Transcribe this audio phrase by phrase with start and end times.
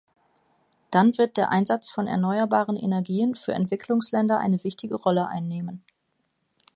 [0.89, 5.83] Dann wird der Einsatz von erneuerbaren Energien für Entwicklungsländer eine wichtige Rolle einnehmen.